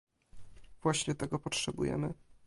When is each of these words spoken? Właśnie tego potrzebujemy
Właśnie 0.83 1.15
tego 1.15 1.39
potrzebujemy 1.39 2.13